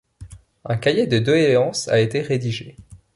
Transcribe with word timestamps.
Un 0.65 0.77
cahier 0.77 1.05
de 1.05 1.19
doléances 1.19 1.87
a 1.87 1.99
été 1.99 2.21
rédigé. 2.21 2.75